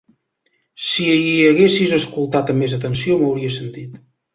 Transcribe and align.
Si 0.85 1.05
haguessis 1.51 1.95
escoltat 2.01 2.53
amb 2.55 2.63
més 2.67 2.77
atenció, 2.83 3.23
m'hauries 3.25 3.65
sentit. 3.65 4.07